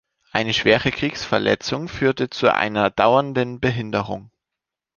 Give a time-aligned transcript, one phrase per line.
[0.31, 4.31] Eine schwere Kriegsverletzung führte zu einer dauernden Behinderung.